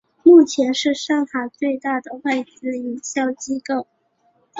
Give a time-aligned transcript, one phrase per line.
[0.23, 3.85] 目前是上海最大的外资营销机构。